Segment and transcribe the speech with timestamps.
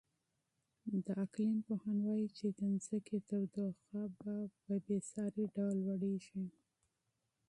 [1.05, 4.01] د اقلیم پوهان وایي چې د ځمکې تودوخه
[4.63, 6.45] په بې ساري ډول لوړېږي.